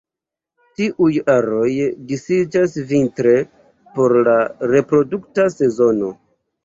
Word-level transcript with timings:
Tiuj 0.79 1.17
aroj 1.33 1.67
disiĝas 2.13 2.73
vintre 2.93 3.35
por 3.99 4.17
la 4.29 4.37
reprodukta 4.73 5.47
sezono. 5.59 6.11